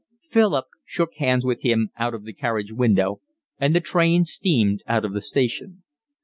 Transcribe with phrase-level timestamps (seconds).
[0.27, 3.21] Philip shook hands with him out of the carriage window,
[3.59, 5.83] and the train steamed out of the station.